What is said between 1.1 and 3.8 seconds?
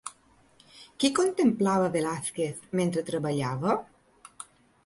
contemplava a Velázquez mentre treballava?